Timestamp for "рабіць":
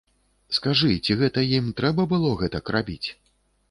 2.79-3.07